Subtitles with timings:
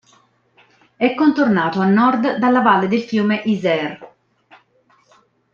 [0.95, 3.99] È contornato a nord dalla valle del fiume Isère.